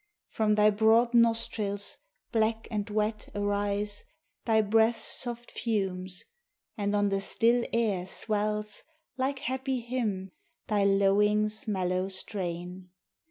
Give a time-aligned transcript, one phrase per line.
[0.29, 1.99] From thy broad nostrils,
[2.31, 4.03] black and wet, arise
[4.45, 6.23] Thy breath's soft fumes;
[6.75, 8.81] and on the still air swells,
[9.15, 10.31] Like happy hymn,
[10.65, 12.89] thy lowing's mellow strain.